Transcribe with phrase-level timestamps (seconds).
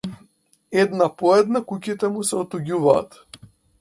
[0.83, 3.21] Една по една куќите му се отуѓуваат.